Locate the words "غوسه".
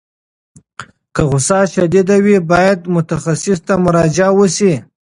1.29-1.59